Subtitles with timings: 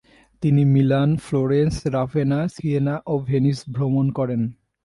[0.43, 4.41] তিনি Milan, Florence, Ravenna, Siena ও Venice ভ্রমণ করেন।